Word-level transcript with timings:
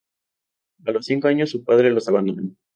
A 0.87 0.91
los 0.93 1.05
cinco 1.05 1.27
años 1.27 1.51
su 1.51 1.63
padre 1.63 1.91
los 1.91 2.07
abandonó. 2.07 2.55